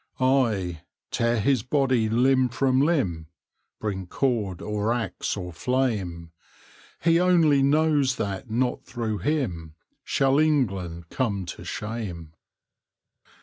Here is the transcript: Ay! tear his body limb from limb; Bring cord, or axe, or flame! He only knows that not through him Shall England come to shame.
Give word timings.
Ay! 0.19 0.81
tear 1.11 1.39
his 1.39 1.61
body 1.61 2.09
limb 2.09 2.49
from 2.49 2.81
limb; 2.81 3.27
Bring 3.79 4.07
cord, 4.07 4.59
or 4.59 4.91
axe, 4.91 5.37
or 5.37 5.53
flame! 5.53 6.31
He 7.03 7.19
only 7.19 7.61
knows 7.61 8.15
that 8.15 8.49
not 8.49 8.83
through 8.83 9.19
him 9.19 9.75
Shall 10.03 10.39
England 10.39 11.09
come 11.09 11.45
to 11.53 11.63
shame. 11.63 12.33